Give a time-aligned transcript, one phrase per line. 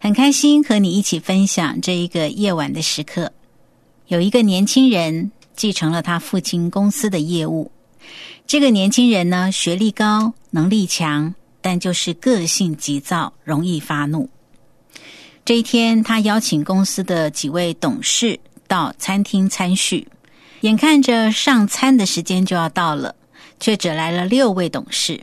[0.00, 3.32] 很开心和你一起分享这一个夜晚的时刻。
[4.06, 7.70] 有一个年轻人继承了他父亲公司的业务。
[8.46, 14.30] 这个年轻人呢，学历高，能力强，但就是个性急躁，容易发怒。
[15.44, 20.08] 这一天，他邀请公司的几位董事到餐厅参叙，
[20.62, 23.14] 眼看着上餐的时间就要到了，
[23.60, 25.20] 却只来了六位董事。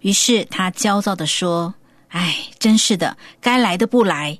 [0.00, 1.74] 于是他焦躁的说。
[2.08, 4.38] 哎，真是的，该来的不来。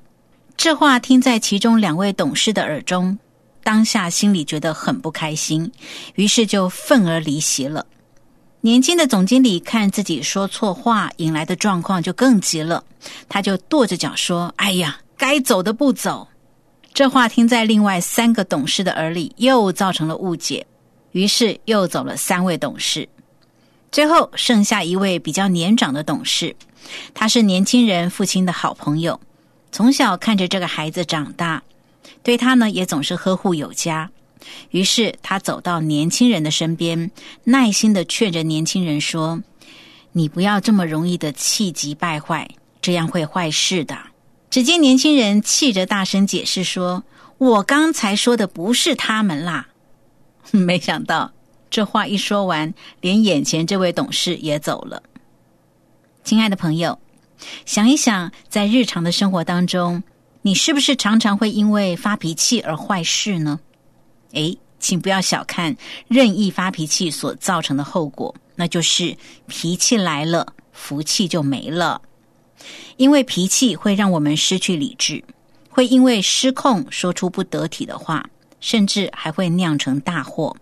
[0.57, 3.17] 这话听在其中两位董事的耳中，
[3.63, 5.71] 当下心里觉得很不开心，
[6.15, 7.85] 于是就愤而离席了。
[8.61, 12.83] 年轻的总经理看自己说错话引来的状况，就更急了，
[13.29, 16.27] 他就跺着脚说：“哎呀，该走的不走。”
[16.93, 20.65] 这话听在另外三个董事的耳里，又造成了误解，
[21.13, 23.07] 于是又走了三位董事，
[23.91, 26.53] 最后剩下一位比较年长的董事。
[27.13, 29.19] 他是年轻人父亲的好朋友，
[29.71, 31.63] 从小看着这个孩子长大，
[32.23, 34.09] 对他呢也总是呵护有加。
[34.71, 37.11] 于是他走到年轻人的身边，
[37.43, 39.43] 耐心的劝着年轻人说
[40.13, 42.49] ：“你不要这么容易的气急败坏，
[42.81, 43.97] 这样会坏事的。”
[44.49, 47.03] 只见年轻人气着大声解释说
[47.37, 49.67] ：“我刚才说的不是他们啦。
[50.51, 51.31] ”没想到
[51.69, 55.03] 这话一说完，连眼前这位董事也走了。
[56.29, 56.99] 亲爱的朋友，
[57.65, 60.03] 想一想，在日常的生活当中，
[60.43, 63.59] 你是不是常常会因为发脾气而坏事呢？
[64.33, 65.75] 诶，请不要小看
[66.07, 69.17] 任意发脾气所造成的后果，那就是
[69.47, 71.99] 脾气来了，福气就没了。
[72.97, 75.23] 因为脾气会让我们失去理智，
[75.67, 78.23] 会因为失控说出不得体的话，
[78.59, 80.55] 甚至还会酿成大祸。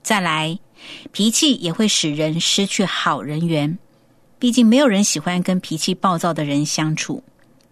[0.00, 0.56] 再来，
[1.10, 3.76] 脾气也会使人失去好人缘。
[4.42, 7.22] 毕竟没有人喜欢跟脾气暴躁的人相处，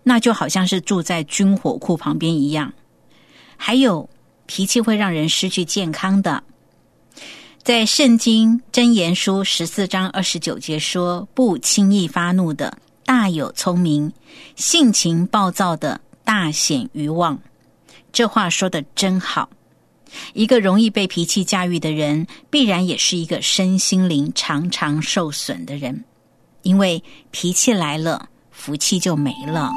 [0.04, 2.72] 那就好像是住在军火库旁边一样。
[3.56, 4.08] 还有，
[4.47, 6.44] 脾气会让人失去健康的。
[7.64, 14.12] 在《圣经真言书》十四章二十九节说：“不轻易发怒的大有聪明，
[14.54, 17.36] 性情暴躁的大显愚妄。”
[18.12, 19.50] 这话说的真好。
[20.34, 26.04] 一个容易被脾气驾驭的人，必然也是一个身心灵常常受损的人。
[26.62, 29.71] 因为脾气来了，福气就没了。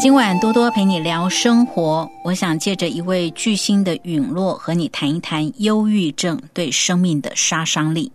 [0.00, 8.12] 今晚多多陪你聊生活，我想借着一位巨星的陨落，和你谈一谈忧郁症对生命的杀伤力。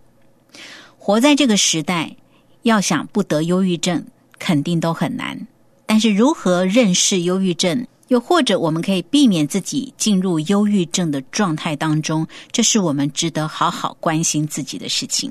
[0.96, 2.16] 活在这个时代，
[2.62, 4.02] 要想不得忧郁症，
[4.38, 5.46] 肯定都很难。
[5.84, 15.30] 但是如何认识忧郁症，又或者我们可以避免自己进入忧郁症的状态当中，这是我们值得好好关心自己的事情。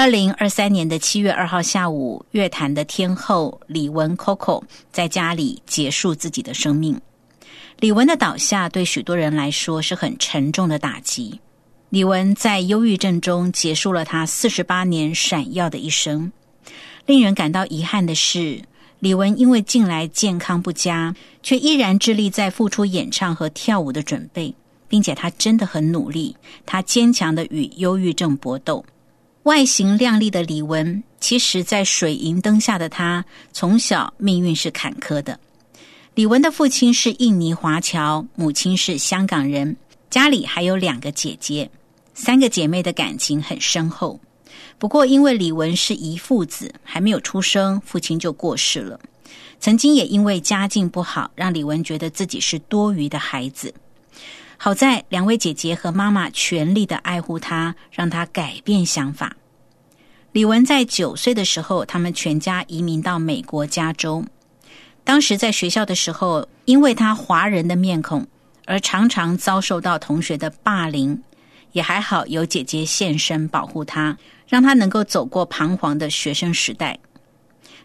[0.00, 6.98] 二零二三年的七月二号下午，乐坛的天后李玟 Coco 在家里结束自己的生命。
[7.80, 11.38] 李玟的倒下对许多人来说是很沉重的打击。
[11.90, 16.32] 李玟在忧郁症中结束了她四十八年闪耀的一生。
[17.04, 18.62] 令人感到遗憾的是，
[19.00, 24.54] 李玟因为近来健康不佳，却依然致力在付出演唱和跳舞的准备，
[24.88, 28.82] 并且她真的很努力，她坚强的与忧郁症搏斗。
[29.44, 35.40] 外形靓丽的李玟，其实在水银灯下的她，从小命运是坎坷的。
[36.14, 39.74] 李玟的父亲是印尼华侨，母亲是香港人，
[40.10, 41.70] 家里还有两个姐姐，
[42.12, 44.20] 三个姐妹的感情很深厚。
[44.78, 49.00] 不过，因为李玟是遗父子，还没有出生，父亲就过世了。
[49.58, 53.72] 曾经也因为家境不好，让李玟觉得自己是多余的孩子。
[54.62, 59.34] 好在两位姐姐和妈妈全力的爱护他，让他改变想法。
[60.32, 64.22] 李文在九岁的时候，他们全家移民到美国加州。
[65.02, 68.26] 当时在学校的时候，因为他华人的面孔，
[68.66, 71.18] 而常常遭受到同学的霸凌，
[71.72, 74.14] 也还好有姐姐现身保护他，
[74.46, 76.98] 让他能够走过彷徨的学生时代。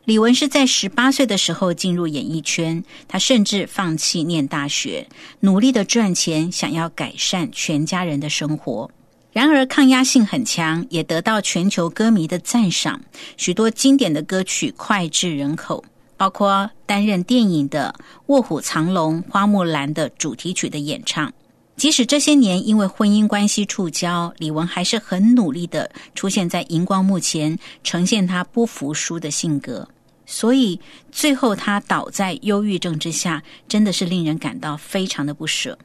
[0.05, 5.07] 李玟是在十八岁的时候进入演艺圈，她甚至放弃念大学，
[5.39, 8.89] 努力的赚钱，想要改善全家人的生活。
[9.31, 13.01] 然而抗压性很强，也得到全球歌迷的赞赏，
[13.35, 15.83] 许多经典的歌曲脍炙人口。
[16.17, 17.93] 包括担任电影的
[18.27, 21.33] 《卧虎藏龙》《花木兰》的主题曲的演唱。
[21.75, 29.85] 即使这些年因为婚姻关系触礁，李玟还是很努力的出现在荧光幕前，呈现她不服输的性格。
[30.25, 30.79] 所以
[31.11, 35.77] 最后他倒在忧郁症之下，真的是令人感到非常的不舍。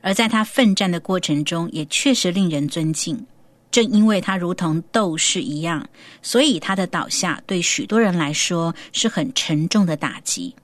[0.00, 3.26] 而在他奋战的过程中，也确实令人尊敬。
[3.70, 5.86] 正因为他如同斗士一样，
[6.22, 10.54] 所以他的倒下对许多人来说是很沉重的打击。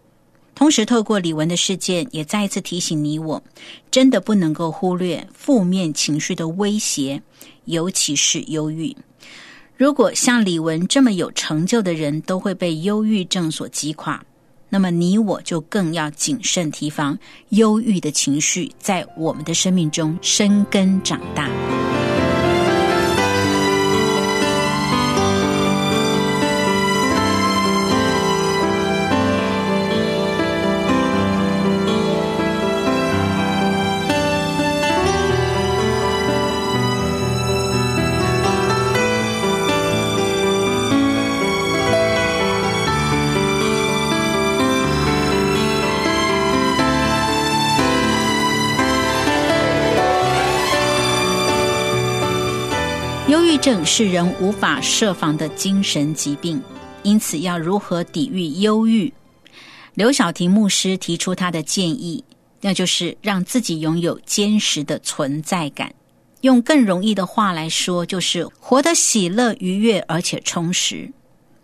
[0.55, 3.43] 同时，透过李玟的事件，也再一次提醒你我，
[3.91, 7.21] 真的不能够忽略负面情绪的威胁，
[7.65, 8.97] 尤其是忧郁。
[9.77, 14.25] 如果像李文这么有成就的人都会被忧郁症所击垮，
[14.69, 17.19] 那么你我就更要谨慎提防
[17.49, 21.51] 忧郁的情绪在我们的生命中生根长大。
[53.65, 56.63] 症是人无法设防的精神疾病，
[57.03, 59.11] 因此要如何抵御忧郁？
[59.95, 62.23] 刘晓婷牧师提出他的建议，
[62.61, 65.91] 那就是让自己拥有坚实的存在感。
[66.43, 71.11] 用更容易的话来说，就是活得喜乐、愉悦而且充实。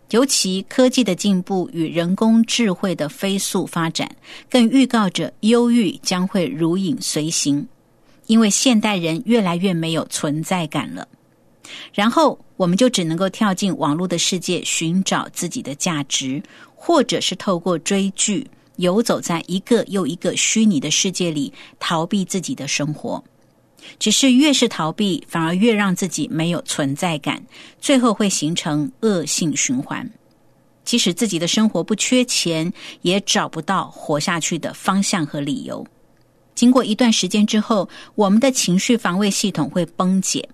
[0.09, 4.11] 尤其科技的进步与人工智慧的飞速发展，
[4.49, 7.69] 更预告着忧郁将会如影随形，
[8.27, 11.07] 因为现代人越来越没有存在感了。
[11.93, 16.43] 然后，我们就只能够跳进网络的世界，寻找自己的价值，
[16.75, 18.47] 或者是透过追剧，
[18.77, 23.23] 游走在一个又一个虚拟的世界里，逃避自己的生活。
[23.99, 27.43] 只是越是逃避，反而越让自己没有存在感，
[27.81, 30.09] 最后会形成恶性循环。
[30.85, 32.71] 即使自己的生活不缺钱，
[33.03, 35.87] 也找不到活下去的方向和理由。
[36.55, 40.47] 经过一段时间之后，我们的情绪防卫系统会崩解。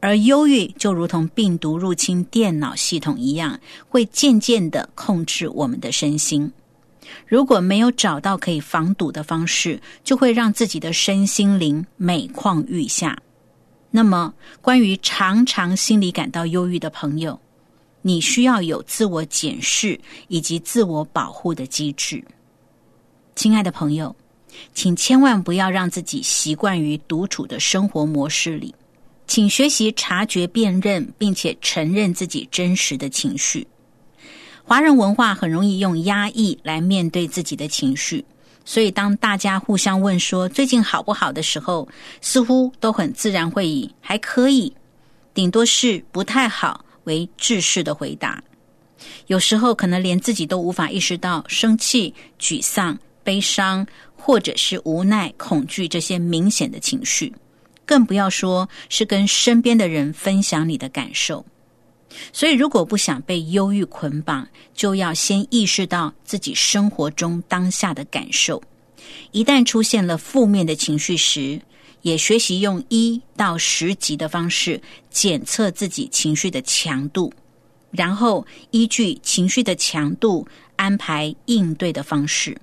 [0.00, 3.58] 而忧郁就如同病毒入侵电脑系统一样，
[3.88, 6.52] 会渐渐的控制我们的身心。
[7.26, 13.18] 如果没有找到可以防堵的方式，就会让自己的身心灵每况愈下。
[13.90, 17.38] 那么，关于常常心里感到忧郁的朋友，
[18.02, 22.24] 你需要有自我检视以及自我保护的机制。
[23.36, 24.16] 亲爱的朋友，
[24.74, 28.74] 请千万不要让自己习惯于独处的生活模式里。
[29.26, 33.66] 请学习察觉、辨认，并且承认自己真实的情绪。
[34.62, 38.24] 华人文化很容易用压抑来面对自己的情绪，
[38.64, 41.88] 所以当大家互相问说最近好不好的时候，
[42.20, 44.72] 似乎都很自然会以“还可以”，
[45.34, 48.42] 顶多是“不太好”为制式的回答。
[49.26, 57.30] 有时候可能连自己都无法意识到生气、沮丧、悲伤，或者是无奈、恐惧这些明显的情绪。
[57.86, 61.44] 更不要说是跟身边的人分享你的感受，
[62.32, 68.62] 所以如果不想被忧郁捆绑，就要先意识到自己生活中当下的感受。
[69.32, 71.60] 一旦出现了负面的情绪时，
[72.02, 77.32] 也学习用一到十级的方式检测自己情绪的强度，
[77.90, 82.56] 然后依据情绪的强度安排应对的方式。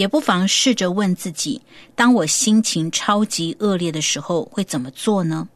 [0.00, 1.60] 也不妨试着问自己：
[1.94, 5.46] 当我心情超级恶劣的时候，会怎么做呢？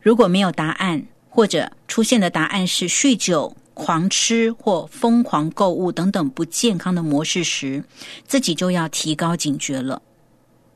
[0.00, 7.82] 如果没有答案，或者出现的答案是酗酒、狂吃或疯狂购物等等不健康的模式时，
[8.24, 10.00] 自己就要提高警觉了。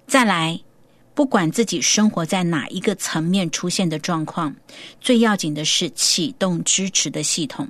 [0.09, 0.61] 再来，
[1.15, 4.53] 不管自己生活在哪一个层面出现的状况，
[5.01, 7.69] 最要紧的是启动支持的系统。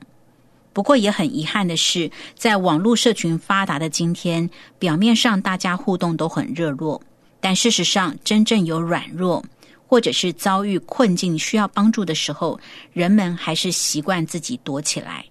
[0.72, 4.48] 不过也很遗憾的是，在网络社群发达的今天，
[4.78, 7.00] 表面上大家互动都很热络，
[7.40, 9.44] 但事实上，真正有软弱
[9.86, 12.60] 或者是遭遇困境需要帮助的时候，
[12.92, 15.24] 人们还是习惯自己躲起来。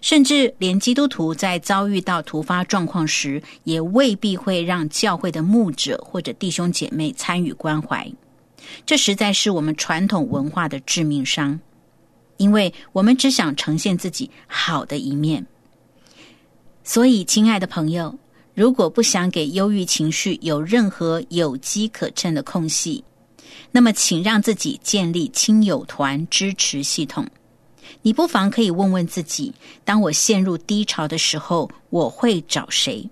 [0.00, 8.10] 甚至连基督徒在遭遇到突发状况时，也未必会让教会的牧者或者弟兄姐妹参与关怀。
[8.86, 11.58] 这实在是我们传统文化的致命伤。
[12.40, 15.46] 因为我们只想呈现自己好的一面，
[16.82, 18.18] 所以，亲爱的朋友，
[18.54, 23.04] 如果不想给忧郁情绪有任何有机可乘的空隙，
[23.70, 27.26] 那么，请让自己建立亲友团支持系统。
[28.00, 29.52] 你不妨可以问问自己：
[29.84, 33.06] 当我陷入低潮的时候，我会找谁？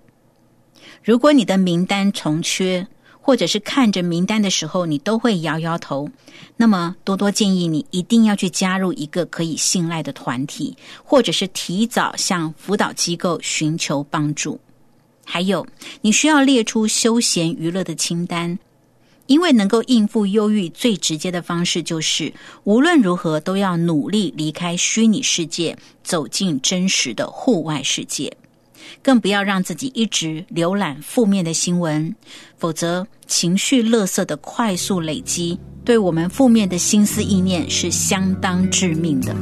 [1.03, 2.87] 如果你的名单重缺，
[3.29, 6.09] 或者是看着名单的时候，你都会摇摇头。
[6.57, 14.59] 那么，多多建议你一定要去加入一个可以信赖的团体，或者是提早向辅导机构寻求帮助。
[15.23, 15.63] 还有，
[16.01, 18.57] 你需要列出休闲娱乐的清单，
[19.27, 22.33] 因为能够应付忧郁最直接的方式，就是
[22.63, 28.35] 无论如何都要努力离开虚拟世界，走进真实的户外世界。
[29.01, 32.13] 更不要让自己一直浏览负面的新闻，
[32.57, 39.35] 否则情绪乐色的快速累积，对我们负面的心思意念是相当致命的。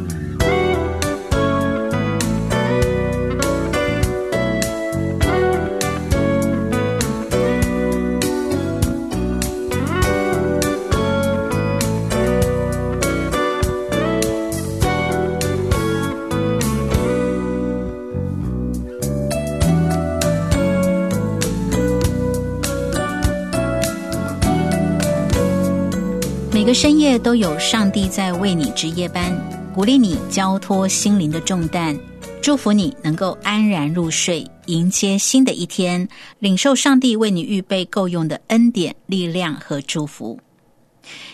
[26.68, 29.34] 个深夜都有上帝在为你值夜班，
[29.74, 31.98] 鼓励你交托心灵的重担，
[32.42, 36.06] 祝福你能够安然入睡，迎接新的一天，
[36.40, 40.38] 领受上帝为你预备够用的恩典、力量和祝福。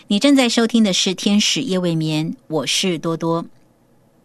[0.06, 3.44] 你正在收听的是《天使夜未眠》，我是多多。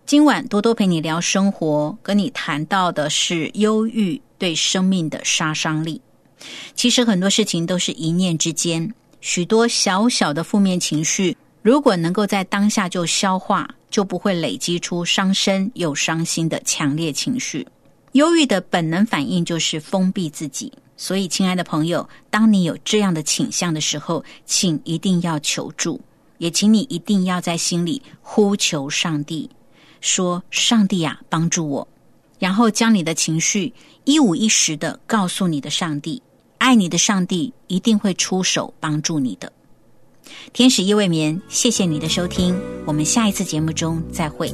[0.06, 6.00] 今晚多多陪你聊生活，跟你谈到的是忧郁对生命的杀伤力。
[6.76, 8.94] 其实很多事情都是一念之间。
[9.22, 17.68] 许多小小的负面情绪，如果能够在当下就消化，就不会累积出伤身又伤心的强烈情绪。
[18.14, 26.00] 忧郁的本能反应就是封闭自己，所以，亲爱的朋友，当你有这样的倾向的时候，请一定要求助，
[26.38, 29.50] 也请你一定要在心里呼求上帝，
[30.02, 31.88] 说：“上帝啊，帮助我！”
[32.40, 33.74] 然后将你的情绪
[34.06, 36.22] 一五一十的告诉你的上帝。
[36.60, 39.52] 爱你的上帝一定会出手帮助你的。
[40.54, 44.54] 天使夜未眠，谢谢你的收听，我们下一次节目中再会。